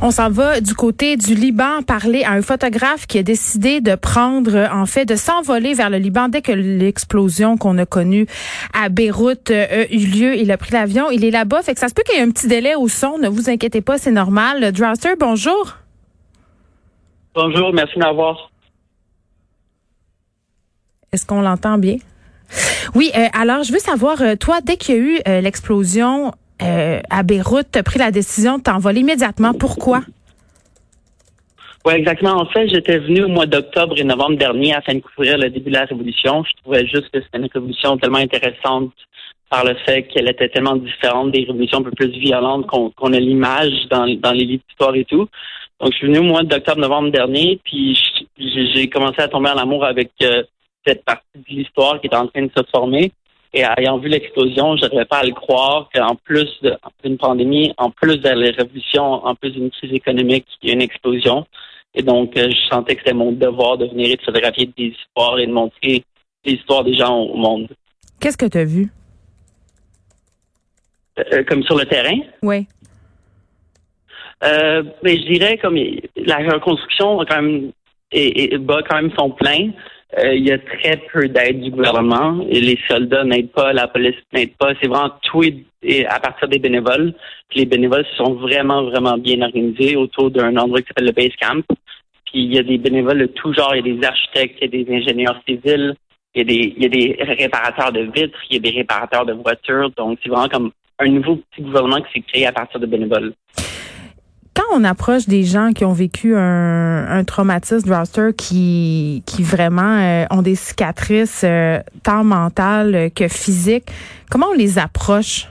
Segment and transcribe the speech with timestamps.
[0.00, 3.96] On s'en va du côté du Liban parler à un photographe qui a décidé de
[3.96, 8.26] prendre, en fait, de s'envoler vers le Liban dès que l'explosion qu'on a connue
[8.72, 10.36] à Beyrouth euh, a eu lieu.
[10.36, 11.62] Il a pris l'avion, il est là-bas.
[11.62, 13.18] Fait que ça se peut qu'il y ait un petit délai au son.
[13.18, 14.70] Ne vous inquiétez pas, c'est normal.
[14.70, 15.74] Drowster, bonjour.
[17.34, 18.52] Bonjour, merci de m'avoir.
[21.12, 21.96] Est-ce qu'on l'entend bien?
[22.94, 26.32] Oui, euh, alors je veux savoir, euh, toi, dès qu'il y a eu euh, l'explosion
[26.62, 29.52] euh, à Beyrouth, tu as pris la décision de t'envoler immédiatement.
[29.54, 30.02] Pourquoi?
[31.84, 32.40] Oui, exactement.
[32.40, 35.70] En fait, j'étais venu au mois d'octobre et novembre dernier afin de couvrir le début
[35.70, 36.44] de la révolution.
[36.44, 38.92] Je trouvais juste que c'était une révolution tellement intéressante
[39.48, 43.18] par le fait qu'elle était tellement différente des révolutions un peu plus violentes qu'on a
[43.18, 45.28] l'image dans, dans les livres d'histoire et tout.
[45.80, 47.96] Donc, je suis venu au mois d'octobre-novembre dernier, puis
[48.38, 50.42] j'ai commencé à tomber en amour avec euh,
[50.86, 53.12] cette partie de l'histoire qui est en train de se former.
[53.54, 56.60] Et ayant vu l'explosion, je n'arrivais pas à le croire qu'en plus
[57.02, 60.74] d'une pandémie, en plus de la révolution, en plus d'une crise économique, il y a
[60.74, 61.46] une explosion.
[61.94, 64.84] Et donc, euh, je sentais que c'était mon devoir de venir et de photographier des
[64.84, 66.04] histoires et de montrer
[66.44, 67.68] l'histoire des gens au monde.
[68.20, 68.90] Qu'est-ce que tu as vu?
[71.18, 72.18] Euh, comme sur le terrain?
[72.42, 72.66] Oui.
[74.44, 75.76] Euh, mais je dirais comme
[76.16, 77.72] la reconstruction a quand même
[78.12, 79.70] et, bat quand même son plein.
[80.16, 83.88] Euh, il y a très peu d'aide du gouvernement et les soldats n'aident pas, la
[83.88, 84.72] police n'aide pas.
[84.80, 85.42] C'est vraiment tout
[85.82, 87.12] et à partir des bénévoles.
[87.54, 91.62] les bénévoles sont vraiment, vraiment bien organisés autour d'un endroit qui s'appelle le Base Camp.
[92.24, 93.74] Puis il y a des bénévoles de tout genre.
[93.76, 95.94] Il y a des architectes, il y a des ingénieurs civils,
[96.34, 98.78] il y a des, il y a des réparateurs de vitres, il y a des
[98.78, 99.90] réparateurs de voitures.
[99.90, 103.34] Donc c'est vraiment comme un nouveau petit gouvernement qui s'est créé à partir de bénévoles
[104.58, 109.98] quand on approche des gens qui ont vécu un, un traumatisme roster qui qui vraiment
[110.00, 113.86] euh, ont des cicatrices euh, tant mentales que physiques,
[114.30, 115.46] comment on les approche?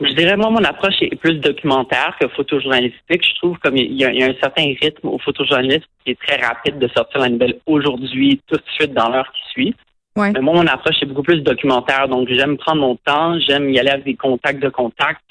[0.00, 3.24] Je dirais, moi, mon approche est plus documentaire que photojournalistique.
[3.24, 6.78] Je trouve comme il y, a, un certain rythme au photojournalisme qui est très rapide
[6.78, 9.74] de sortir la nouvelle aujourd'hui, tout de suite dans l'heure qui suit.
[10.16, 10.32] Ouais.
[10.32, 12.08] Mais moi, mon approche est beaucoup plus documentaire.
[12.08, 15.22] Donc, j'aime prendre mon temps, j'aime y aller avec des contacts de contacts.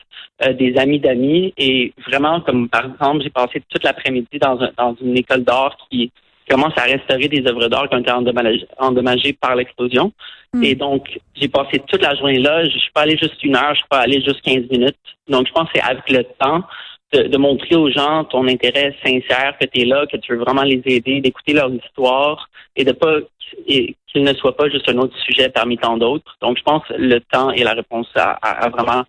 [0.44, 1.54] Euh, des amis d'amis.
[1.58, 6.12] Et vraiment, comme par exemple, j'ai passé toute l'après-midi dans, dans une école d'art qui
[6.50, 8.12] commence à restaurer des œuvres d'art qui ont été
[8.80, 10.12] endommagées, par l'explosion.
[10.54, 10.64] Hmm.
[10.64, 12.66] Et donc, j'ai passé toute la journée là.
[12.66, 14.98] Je suis pas allé juste une heure, je suis pas allé juste 15 minutes.
[15.28, 16.64] Donc, je pense que c'est avec le temps
[17.14, 20.64] de, montrer aux gens ton intérêt sincère, que tu es là, que tu veux vraiment
[20.64, 23.18] les aider, d'écouter leur histoire et de pas
[23.68, 26.36] qu'il ne soit pas juste un autre sujet parmi tant d'autres.
[26.42, 29.04] Donc, je pense que le temps est la réponse à vraiment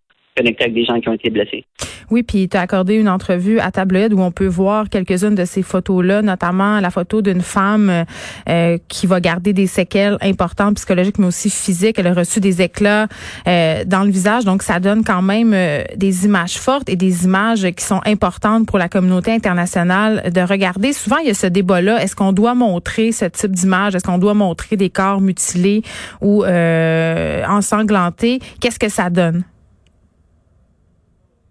[2.10, 5.44] Oui, puis tu as accordé une entrevue à Tabloïd où on peut voir quelques-unes de
[5.44, 8.04] ces photos-là, notamment la photo d'une femme
[8.48, 11.98] euh, qui va garder des séquelles importantes psychologiques, mais aussi physiques.
[11.98, 13.09] Elle a reçu des éclats
[13.47, 17.25] euh, dans le visage, donc ça donne quand même euh, des images fortes et des
[17.25, 20.93] images qui sont importantes pour la communauté internationale de regarder.
[20.93, 22.03] Souvent, il y a ce débat-là.
[22.03, 23.94] Est-ce qu'on doit montrer ce type d'image?
[23.94, 25.82] Est-ce qu'on doit montrer des corps mutilés
[26.20, 28.41] ou ensanglantés?
[28.60, 29.44] Qu'est-ce que ça donne?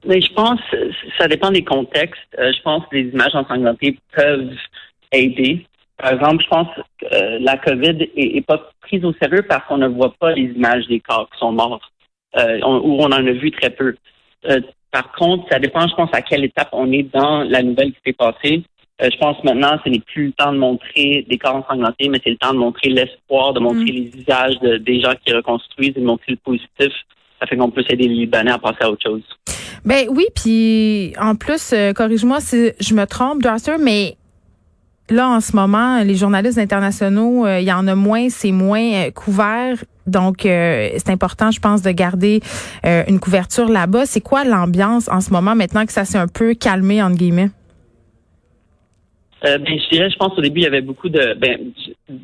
[0.06, 0.60] Mais je pense,
[1.18, 2.20] ça dépend des contextes.
[2.40, 4.56] Euh, je pense que les images ensanglantées peuvent
[5.12, 5.66] aider.
[5.98, 9.78] Par exemple, je pense que euh, la COVID est, pas prise au sérieux parce qu'on
[9.78, 11.92] ne voit pas les images des corps qui sont morts,
[12.38, 13.96] euh, ou on en a vu très peu.
[14.92, 18.00] par contre, ça dépend, je pense, à quelle étape on est dans la nouvelle qui
[18.04, 18.64] s'est passée.
[19.00, 22.32] je pense maintenant, ce n'est plus le temps de montrer des corps ensanglantés, mais c'est
[22.32, 23.96] le temps de montrer l'espoir, de montrer mm.
[23.96, 26.92] les visages des gens qui reconstruisent, de montrer le positif.
[27.40, 29.61] Ça fait qu'on peut aider les Libanais à passer à autre chose.
[29.86, 34.16] Ben oui, puis en plus, euh, corrige-moi si je me trompe, Drasser, mais
[35.10, 38.94] là, en ce moment, les journalistes internationaux, euh, il y en a moins, c'est moins
[38.94, 39.84] euh, couvert.
[40.08, 42.42] Donc, c'est important, je pense, de garder
[42.84, 44.08] une couverture là-bas.
[44.08, 47.52] C'est quoi l'ambiance en ce moment, maintenant que ça s'est un peu calmé, entre guillemets?
[49.44, 51.34] Euh, ben, je dirais, je pense au début, il y avait beaucoup de.
[51.34, 51.58] Ben,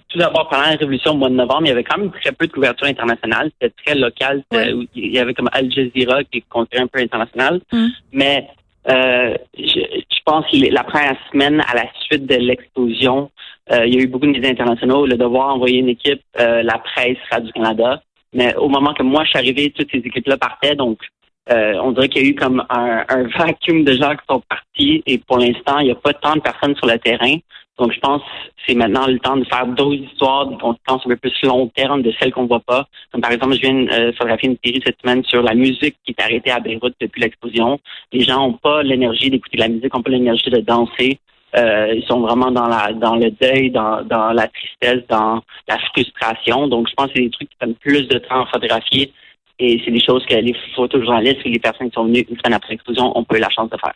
[0.09, 2.31] tout d'abord, pendant la révolution au mois de novembre, il y avait quand même très
[2.31, 3.49] peu de couverture internationale.
[3.59, 4.43] C'était très local.
[4.51, 7.61] Il y avait comme Al Jazeera qui est considéré un peu international.
[7.71, 7.87] Mm.
[8.11, 8.47] Mais
[8.89, 13.31] euh, je, je, pense que la première semaine à la suite de l'explosion,
[13.71, 15.05] euh, il y a eu beaucoup de médias internationaux.
[15.05, 18.01] Le devoir envoyer une équipe, euh, la presse, Radio-Canada.
[18.33, 20.75] Mais au moment que moi je suis arrivé, toutes ces équipes-là partaient.
[20.75, 20.99] Donc,
[21.49, 24.41] euh, on dirait qu'il y a eu comme un, un vacuum de gens qui sont
[24.49, 27.37] partis et pour l'instant, il n'y a pas tant de personnes sur le terrain.
[27.77, 31.09] Donc, je pense que c'est maintenant le temps de faire d'autres histoires, des conséquences un
[31.09, 32.87] peu plus long terme de celles qu'on voit pas.
[33.11, 35.95] Comme par exemple, je viens de euh, photographier une série cette semaine sur la musique
[36.03, 37.79] qui est arrêtée à Beyrouth depuis l'explosion.
[38.11, 41.19] Les gens n'ont pas l'énergie d'écouter la musique, n'ont pas l'énergie de danser.
[41.55, 45.77] Euh, ils sont vraiment dans la dans le deuil, dans, dans la tristesse, dans la
[45.93, 46.67] frustration.
[46.67, 49.13] Donc, je pense que c'est des trucs qui prennent plus de temps à photographier
[49.59, 52.53] et c'est des choses que les photojournalistes et les personnes qui sont venues une semaine
[52.53, 53.93] après l'explosion ont pas eu la chance de faire.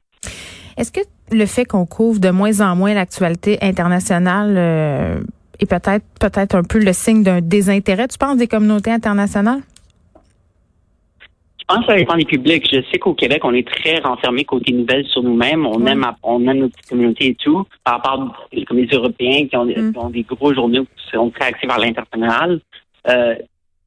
[0.78, 5.22] Est-ce que le fait qu'on couvre de moins en moins l'actualité internationale euh,
[5.60, 9.62] est peut-être peut-être un peu le signe d'un désintérêt, tu penses, des communautés internationales?
[11.60, 12.68] Je pense que ça dépend des publics.
[12.69, 15.66] Je sais qu'au Québec, on est très renfermé côté nouvelles sur nous-mêmes.
[15.66, 17.66] On aime on aime nos petites communautés et tout.
[17.84, 19.94] Par rapport comme les Européens qui ont, mm.
[19.94, 22.60] qui ont des gros journaux qui sont très axés vers l'international.
[23.08, 23.36] Euh,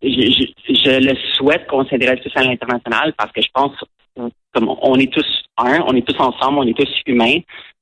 [0.04, 3.72] je, je, le souhaite qu'on s'intéresse plus à l'international parce que je pense
[4.52, 5.26] comme on est tous
[5.58, 7.38] un, on est tous ensemble, on est tous humains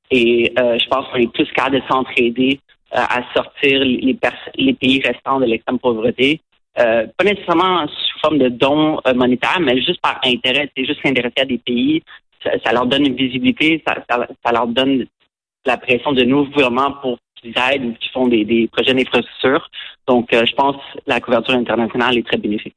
[0.09, 2.59] et euh, je pense qu'on est tous capables de s'entraider
[2.95, 4.17] euh, à sortir les,
[4.55, 6.41] les pays restants de l'extrême pauvreté.
[6.79, 10.71] Euh, pas nécessairement sous forme de dons monétaires, mais juste par intérêt.
[10.75, 12.01] C'est juste s'intéresser à des pays,
[12.63, 15.05] ça, leur donne une visibilité, ça, leur donne
[15.65, 19.69] la pression de nos gouvernements pour qu'ils aident ou qui font des, des projets d'infrastructure.
[20.05, 22.75] Donc, euh, je pense que la couverture internationale est très bénéfique.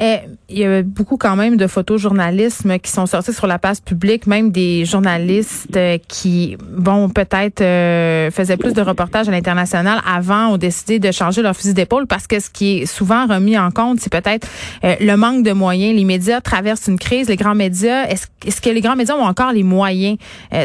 [0.00, 0.18] Eh,
[0.50, 4.26] il y a beaucoup quand même de photojournalisme qui sont sortis sur la place publique,
[4.26, 10.48] même des journalistes euh, qui, bon, peut-être euh, faisaient plus de reportages à l'international avant
[10.48, 13.70] ont décidé de changer leur fusil d'épaule parce que ce qui est souvent remis en
[13.70, 14.46] compte, c'est peut-être
[14.82, 15.96] le manque de moyens.
[15.96, 17.28] Les médias traversent une crise.
[17.28, 20.18] Les grands médias, est-ce est que les grands médias ont encore les moyens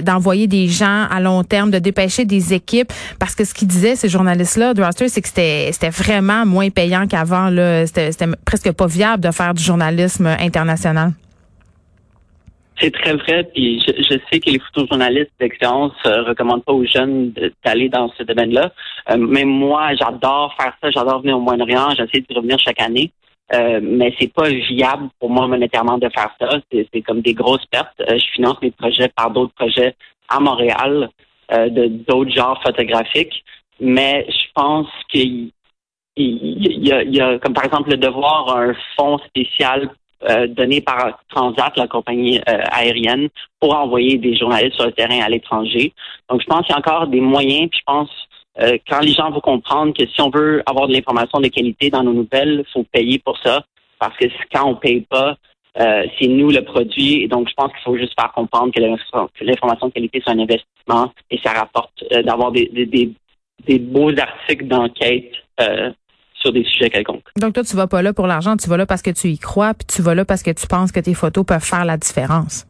[0.04, 2.92] d'envoyer des gens à long terme, de dépêcher des équipes?
[3.20, 4.74] Parce que ce qu'ils disaient, ces journalistes-là,
[5.08, 7.50] c'est que c'était vraiment moins payant qu'avant.
[7.86, 11.14] C'était presque pas viable de faire du journalisme international.
[12.80, 16.86] C'est très vrai, puis je, sais que les photojournalistes d'expérience ne euh, recommandent pas aux
[16.86, 17.32] jeunes
[17.64, 18.74] d'aller dans ce domaine-là.
[19.10, 23.12] Euh, même moi, j'adore faire ça, j'adore venir au Moyen-Orient, j'essaie de revenir chaque année.
[23.54, 26.60] Euh, mais c'est pas viable pour moi monétairement de faire ça.
[26.72, 28.02] C'est comme des grosses pertes.
[28.02, 29.96] Euh, je finance mes projets par d'autres projets
[30.28, 31.10] à Montréal,
[31.52, 33.44] de d'autres genres photographiques.
[33.80, 35.52] Mais je pense qu'il
[36.16, 39.90] il y, a, y a, comme par exemple le devoir un fonds spécial
[40.30, 43.28] euh, donné par Transat, la compagnie euh, aérienne,
[43.60, 45.92] pour envoyer des journalistes sur le terrain à l'étranger.
[46.30, 47.70] Donc, je pense qu'il y a encore des moyens.
[47.70, 48.10] Puis je pense
[48.62, 51.90] euh, quand les gens vont comprendre que si on veut avoir de l'information de qualité
[51.90, 53.66] dans nos nouvelles, il faut payer pour ça.
[54.00, 55.36] Parce que quand on paye pas,
[55.76, 57.24] c'est nous le produit.
[57.24, 60.40] Et donc, je pense qu'il faut juste faire comprendre que l'information de qualité, c'est un
[60.40, 63.12] investissement et ça rapporte d'avoir des, des,
[63.66, 65.32] des, beaux articles d'enquête
[66.44, 67.24] sur des sujets quelconques.
[67.40, 69.38] Donc toi, tu vas pas là pour l'argent, tu vas là parce que tu y
[69.40, 71.98] crois, puis tu vas là parce que tu penses que tes photos peuvent faire la
[71.98, 72.68] différence.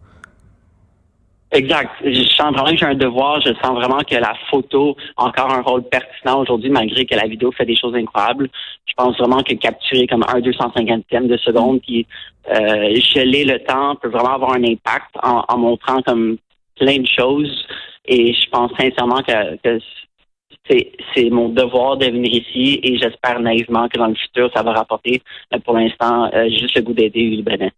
[1.51, 1.91] Exact.
[2.03, 3.39] Je sens vraiment que j'ai un devoir.
[3.41, 7.27] Je sens vraiment que la photo a encore un rôle pertinent aujourd'hui, malgré que la
[7.27, 8.49] vidéo fait des choses incroyables.
[8.85, 12.07] Je pense vraiment que capturer comme un 250e de seconde, puis
[12.49, 16.37] euh, geler le temps peut vraiment avoir un impact en, montrant comme
[16.75, 17.67] plein de choses.
[18.05, 19.79] Et je pense sincèrement que, que
[20.67, 24.73] c'est mon devoir de venir ici et j'espère naïvement que dans le futur, ça va
[24.73, 25.21] rapporter.
[25.65, 27.71] Pour l'instant, euh, juste le goût d'aider les Libanais.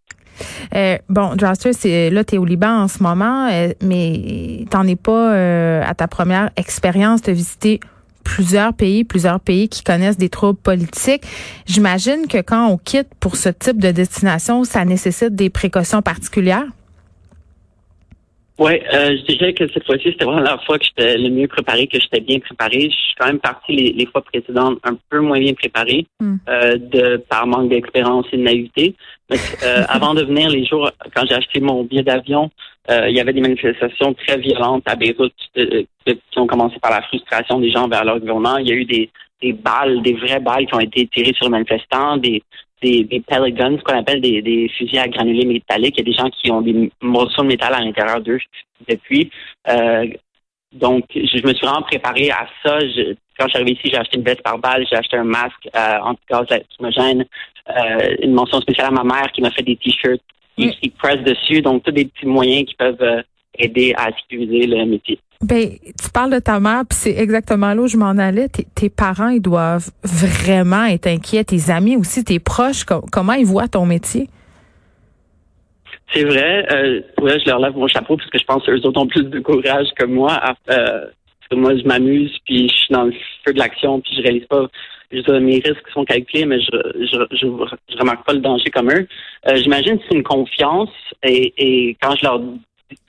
[0.74, 4.86] Euh, bon, Draster, c'est là, tu es au Liban en ce moment, euh, mais t'en
[4.86, 7.80] es pas euh, à ta première expérience de visiter
[8.24, 11.22] plusieurs pays, plusieurs pays qui connaissent des troubles politiques.
[11.66, 16.66] J'imagine que quand on quitte pour ce type de destination, ça nécessite des précautions particulières.
[18.58, 21.46] Oui, euh, je dirais que cette fois-ci, c'était vraiment la fois que j'étais le mieux
[21.46, 22.88] préparé, que j'étais bien préparé.
[22.90, 26.36] Je suis quand même parti les, fois précédentes un peu moins bien préparé, hmm.
[26.48, 28.94] euh, de par manque d'expérience et de naïveté.
[29.30, 32.50] Mais euh, avant de venir, les jours, quand j'ai acheté mon billet d'avion,
[32.90, 37.02] euh, il y avait des manifestations très violentes à Beyrouth qui ont commencé par la
[37.02, 38.56] frustration des gens vers leur gouvernement.
[38.56, 39.10] Il y a eu des,
[39.42, 42.42] des balles, des vraies balles qui ont été tirées sur les manifestants, des,
[42.82, 45.94] des, des pellet guns, ce qu'on appelle des, des fusils à granulés métalliques.
[45.98, 48.40] Il y a des gens qui ont des morceaux de métal à l'intérieur d'eux
[48.88, 49.30] depuis.
[49.68, 50.06] Euh,
[50.72, 52.78] donc, je, me suis vraiment préparé à ça.
[53.38, 55.68] quand je suis arrivé ici, j'ai acheté une veste par balle, j'ai acheté un masque
[55.74, 57.24] euh, anti-gaz lacrymogène,
[57.70, 60.20] euh, une mention spéciale à ma mère qui m'a fait des t-shirts
[60.56, 61.62] qui, pressent dessus.
[61.62, 63.22] Donc, tous des petits moyens qui peuvent euh,
[63.58, 65.18] aider à sécuriser le métier.
[65.42, 65.68] Ben,
[66.02, 68.48] tu parles de ta mère, puis c'est exactement là où je m'en allais.
[68.48, 71.44] Tes, parents, ils doivent vraiment être inquiets.
[71.44, 74.28] Tes amis aussi, tes proches, comment ils voient ton métier?
[76.14, 76.66] C'est vrai.
[76.72, 79.24] Euh, ouais, je leur lève mon chapeau parce que je pense qu'eux autres ont plus
[79.24, 80.40] de courage que moi
[80.70, 81.06] euh,
[81.54, 83.12] moi, je m'amuse, puis je suis dans le
[83.44, 84.66] feu de l'action, puis je réalise pas.
[85.12, 86.66] Je mes risques sont calculés, mais je,
[87.00, 89.06] je, je, remarque pas le danger comme eux.
[89.48, 90.90] Euh, J'imagine que c'est une confiance,
[91.22, 92.40] et, et quand je leur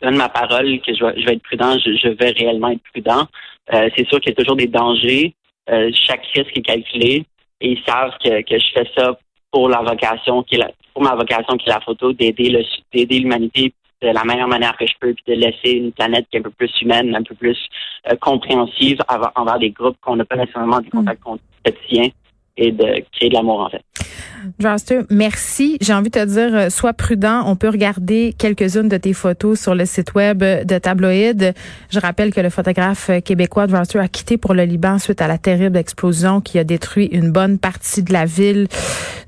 [0.01, 2.83] donne ma parole que je vais, je vais être prudent, je, je vais réellement être
[2.91, 3.27] prudent.
[3.73, 5.35] Euh, c'est sûr qu'il y a toujours des dangers.
[5.69, 7.25] Euh, chaque risque est calculé
[7.61, 9.17] et ils savent que, que je fais ça
[9.51, 12.63] pour la vocation qui est la, pour ma vocation qui est la photo, d'aider le
[12.93, 16.37] d'aider l'humanité de la meilleure manière que je peux, puis de laisser une planète qui
[16.37, 17.57] est un peu plus humaine, un peu plus
[18.09, 18.99] euh, compréhensive
[19.35, 21.23] envers des groupes qu'on n'a pas nécessairement des contacts
[21.65, 22.09] quotidiens
[22.57, 23.83] et de créer de l'amour en fait.
[25.09, 25.77] Merci.
[25.81, 27.43] J'ai envie de te dire, euh, sois prudent.
[27.45, 31.53] On peut regarder quelques-unes de tes photos sur le site web de Tabloïd.
[31.89, 35.37] Je rappelle que le photographe québécois Draster a quitté pour le Liban suite à la
[35.37, 38.67] terrible explosion qui a détruit une bonne partie de la ville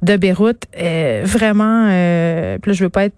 [0.01, 0.63] de Beyrouth.
[0.79, 3.15] Euh, vraiment, euh, là, je veux pas être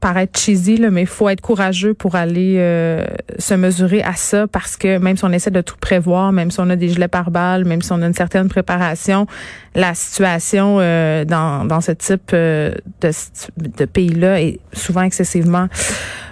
[0.00, 3.04] paraître cheesy, là, mais il faut être courageux pour aller euh,
[3.38, 6.60] se mesurer à ça parce que même si on essaie de tout prévoir, même si
[6.60, 9.26] on a des gilets pare-balles, même si on a une certaine préparation,
[9.74, 13.10] la situation euh, dans, dans ce type euh, de,
[13.56, 15.68] de pays-là est souvent excessivement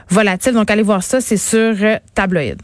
[0.08, 0.52] volatile.
[0.52, 1.74] Donc, allez voir ça, c'est sur
[2.14, 2.54] Tabloïd.